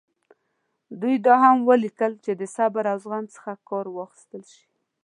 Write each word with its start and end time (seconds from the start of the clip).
دوی 1.01 1.15
دا 1.25 1.35
هم 1.43 1.57
ولیکل 1.69 2.13
چې 2.23 2.31
د 2.39 2.41
صبر 2.55 2.83
او 2.91 2.97
زغم 3.03 3.25
څخه 3.35 3.51
کار 3.69 3.85
واخیستل 3.97 4.43
شي. 4.53 4.67